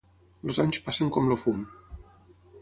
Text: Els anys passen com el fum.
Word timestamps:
Els 0.47 0.59
anys 0.63 0.79
passen 0.87 1.11
com 1.17 1.29
el 1.35 1.39
fum. 1.43 1.61